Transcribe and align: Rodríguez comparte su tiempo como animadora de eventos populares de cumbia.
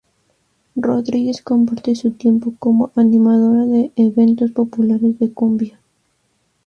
Rodríguez 0.77 1.43
comparte 1.43 1.93
su 1.95 2.09
tiempo 2.13 2.55
como 2.57 2.89
animadora 2.95 3.67
de 3.67 3.91
eventos 3.97 4.49
populares 4.49 5.19
de 5.19 5.31
cumbia. 5.31 5.79